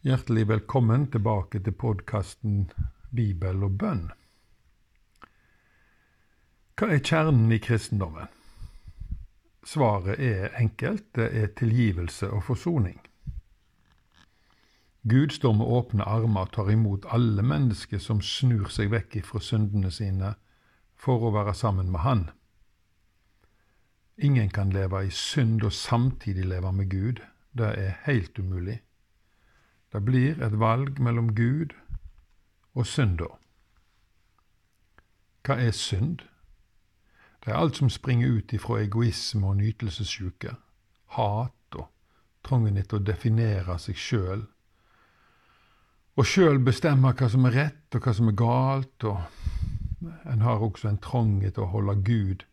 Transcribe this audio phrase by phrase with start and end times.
[0.00, 2.70] Hjertelig velkommen tilbake til podkasten
[3.12, 4.06] Bibel og bønn.
[6.80, 8.32] Hva er kjernen i kristendommen?
[9.60, 11.04] Svaret er enkelt.
[11.12, 12.96] Det er tilgivelse og forsoning.
[15.04, 19.44] Gud står med åpne armer og tar imot alle mennesker som snur seg vekk ifra
[19.44, 20.32] syndene sine
[20.96, 22.28] for å være sammen med Han.
[24.16, 27.20] Ingen kan leve i synd og samtidig leve med Gud.
[27.52, 28.80] Det er helt umulig.
[29.92, 31.74] Det blir et valg mellom Gud
[32.74, 33.38] og synder.
[35.46, 36.20] Hva er synd?
[37.44, 40.54] Det er alt som springer ut ifra egoisme og nytelsessjuke,
[41.16, 41.88] hat og
[42.44, 44.44] trangen etter å definere seg sjøl,
[46.20, 49.18] og sjøl bestemme hva som er rett og hva som er galt, og
[50.28, 52.44] en har også en trang etter å holde Gud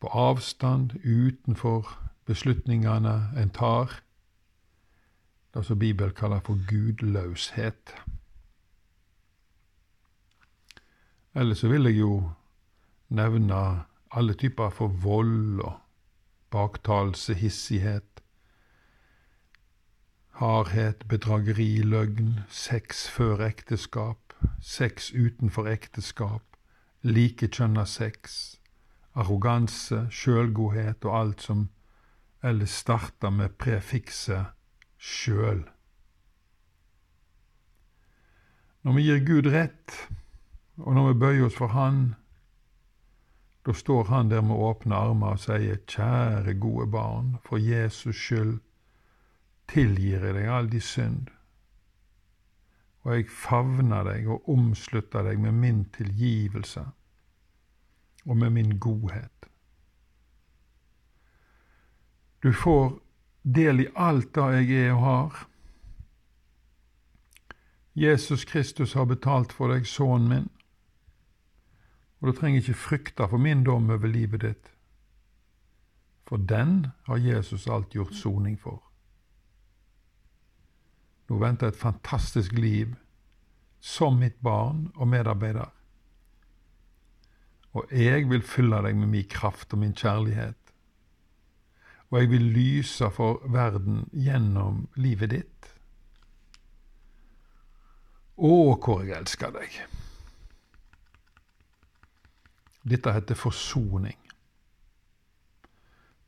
[0.00, 1.90] på avstand, utenfor
[2.28, 3.98] beslutningene en tar
[5.58, 7.94] det som Bibelen kaller for gudløshet.
[11.34, 12.30] Ellers så vil jeg jo
[13.08, 15.72] nevne alle typer for vold og
[16.50, 18.22] baktalelse, hissighet,
[20.30, 26.42] hardhet, bedrageri, løgn, sex før ekteskap, sex utenfor ekteskap,
[27.02, 28.54] likekjønna sex,
[29.14, 31.68] arroganse, sjølgodhet og alt som
[32.42, 34.57] ellers starter med prefikset
[34.98, 35.64] sjøl.
[38.82, 39.94] Når vi gir Gud rett,
[40.78, 42.14] og når vi bøyer oss for Han,
[43.66, 48.58] da står Han der med åpne armer og sier, Kjære, gode barn, for Jesus skyld
[49.68, 51.26] tilgir jeg deg all din synd.
[53.04, 56.86] Og jeg favner deg og omslutter deg med min tilgivelse
[58.24, 59.48] og med min godhet.
[62.42, 62.98] Du får
[63.42, 65.44] del i alt det jeg er og har.
[67.98, 70.50] Jesus Kristus har betalt for deg, sønnen min,
[72.18, 74.70] og du trenger ikke frykte for min dom over livet ditt,
[76.28, 78.82] for den har Jesus alt gjort soning for.
[81.28, 82.94] Nå venter et fantastisk liv
[83.80, 85.68] som mitt barn og medarbeider.
[87.76, 90.67] Og jeg vil fylle deg med min kraft og min kjærlighet
[92.10, 95.68] og jeg vil lyse for verden gjennom livet ditt.
[98.38, 99.76] Å, hvor jeg elsker deg.
[102.88, 104.16] Dette heter forsoning.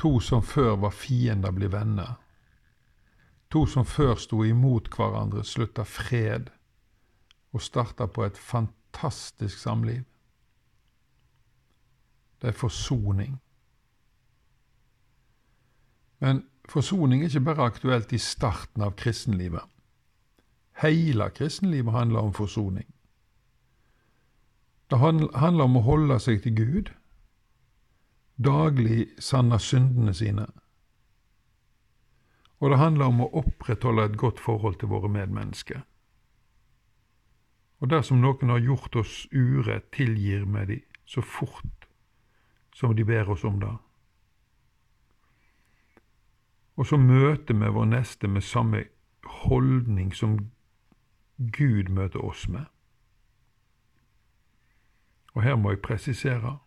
[0.00, 2.16] To som før var fiender, blir venner.
[3.52, 6.50] To som før sto imot hverandre, slutta fred
[7.52, 10.04] og starta på et fantastisk samliv.
[12.40, 13.38] Det er forsoning.
[16.18, 19.64] Men forsoning er ikke bare aktuelt i starten av kristenlivet.
[20.82, 22.86] Hele kristenlivet handler om forsoning.
[24.90, 26.90] Det handler om å holde seg til Gud,
[28.36, 30.46] daglig sanne syndene sine.
[32.60, 35.82] Og det handler om å opprettholde et godt forhold til våre medmennesker.
[37.80, 41.88] Og dersom noen har gjort oss urett, tilgir vi dem så fort
[42.74, 43.72] som de ber oss om det.
[46.76, 48.84] Og så møter vi vår neste med samme
[49.46, 50.38] holdning som
[51.36, 52.64] Gud møter oss med.
[55.34, 56.58] Og her må jeg presisere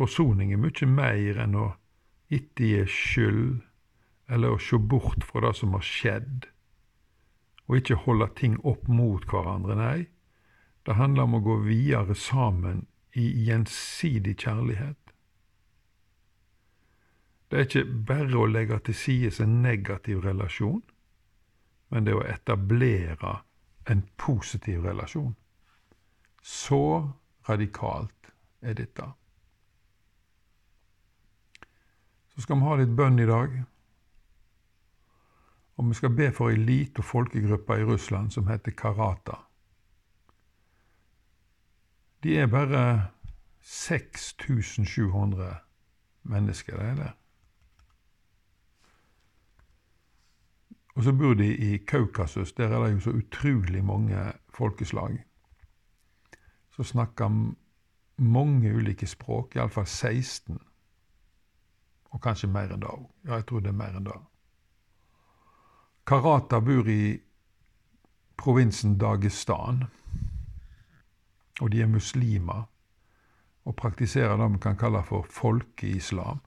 [0.00, 1.66] forsoning er mye mer enn å
[2.32, 3.60] ikke gi skyld
[4.30, 6.46] eller å se bort fra det som har skjedd,
[7.66, 9.74] og ikke holde ting opp mot hverandre.
[9.76, 10.06] Nei,
[10.86, 12.84] det handler om å gå videre sammen
[13.18, 15.09] i gjensidig kjærlighet.
[17.50, 20.82] Det er ikke bare å legge til side en negativ relasjon,
[21.90, 23.32] men det er å etablere
[23.90, 25.34] en positiv relasjon.
[26.42, 27.10] Så
[27.48, 28.30] radikalt
[28.62, 29.08] er dette.
[32.30, 33.58] Så skal vi ha litt bønn i dag.
[35.76, 39.40] Og vi skal be for ei lita folkegruppe i Russland som heter Karata.
[42.22, 42.84] De er bare
[43.60, 45.56] 6700
[46.22, 46.76] mennesker.
[46.76, 47.12] det er det.
[50.94, 52.52] Og så bor de i Kaukasus.
[52.52, 55.24] Der er det jo så utrolig mange folkeslag.
[56.70, 57.28] Så snakker
[58.16, 60.58] mange ulike språk, iallfall 16.
[62.10, 63.06] Og kanskje mer enn det òg.
[63.24, 64.18] Ja, jeg tror det er mer enn det.
[66.06, 67.20] Karata bor i
[68.36, 69.84] provinsen Dagestan.
[71.60, 72.66] Og de er muslimer
[73.64, 76.40] og praktiserer det vi kan kalle for folkeislam.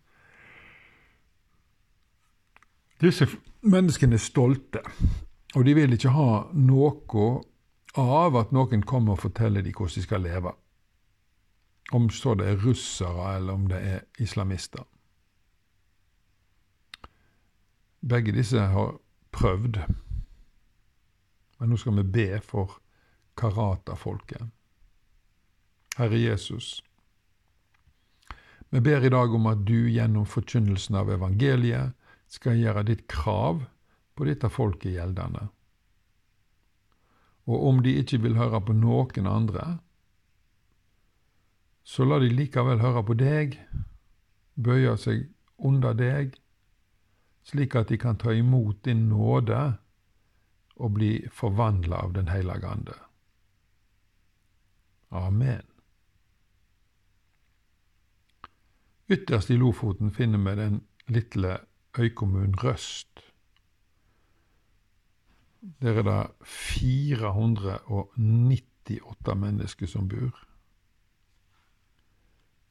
[3.03, 3.27] Disse
[3.67, 4.79] menneskene er stolte,
[5.55, 7.23] og de vil ikke ha noe
[7.99, 10.53] av at noen kommer og forteller dem hvordan de skal leve.
[11.91, 14.85] Om så det er russere eller om det er islamister.
[17.99, 18.95] Begge disse har
[19.31, 19.81] prøvd.
[21.59, 22.79] Men nå skal vi be for
[23.37, 24.47] karata-folket.
[25.97, 26.83] Herre Jesus,
[28.69, 31.93] vi ber i dag om at du gjennom forkynnelsen av evangeliet
[32.33, 33.61] skal gjøre ditt krav
[34.17, 35.47] på dette folket gjeldende.
[37.49, 39.65] Og om de ikke vil høre på noen andre,
[41.83, 43.57] så la de likevel høre på deg,
[44.55, 45.27] bøye seg
[45.59, 46.37] under deg,
[47.43, 49.59] slik at de kan ta imot din nåde
[50.79, 52.95] og bli forvandla av Den hellige ande.
[55.11, 55.67] Amen.
[59.11, 60.81] Ytterst i Lofoten finner vi den
[61.11, 61.59] lille
[61.99, 63.33] øykommunen Røst.
[65.81, 70.39] Der er det 498 mennesker som bor.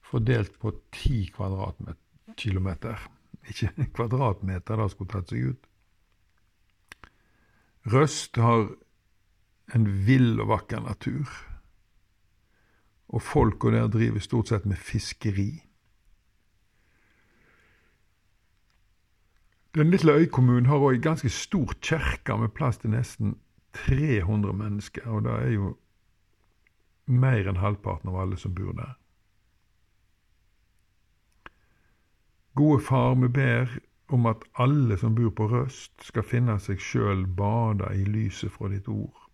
[0.00, 3.10] Fordelt på 10 kvadratkilometer.
[3.48, 5.66] Ikke kvadratmeter, det skulle tatt seg ut.
[7.92, 8.68] Røst har
[9.74, 11.26] en vill og vakker natur.
[13.08, 15.71] Og folka der driver stort sett med fiskeri.
[19.74, 23.38] Den lille øykommunen har òg ganske stor kirke med plass til nesten
[23.72, 25.76] 300 mennesker, og det er jo
[27.06, 28.92] mer enn halvparten av alle som bor der.
[32.54, 33.72] Gode far, vi ber
[34.12, 38.68] om at alle som bor på Røst, skal finne seg sjøl bada i lyset fra
[38.68, 39.24] ditt ord.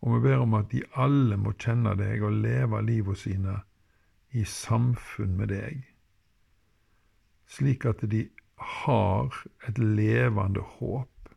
[0.00, 3.60] Og vi ber om at de alle må kjenne deg og leve livet sine
[4.30, 5.82] i samfunn med deg
[7.48, 8.28] slik at de
[8.58, 9.34] har
[9.68, 11.32] et levende håp.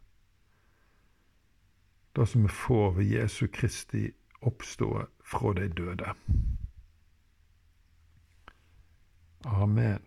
[2.15, 4.09] Det som vi får ved Jesu Kristi
[4.41, 6.13] oppstå fra de døde.
[9.45, 10.03] Amen.